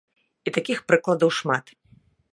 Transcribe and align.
І 0.51 0.53
такіх 0.55 0.81
прыкладаў 0.93 1.29
шмат. 1.41 1.65